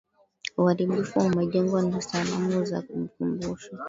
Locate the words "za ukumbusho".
2.65-3.71